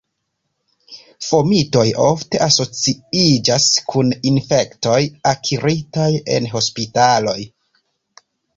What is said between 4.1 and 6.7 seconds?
infektoj akiritaj en